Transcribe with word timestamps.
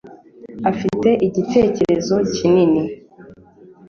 afite 0.69 1.09
igitero 1.27 2.13
kinini 2.33 2.81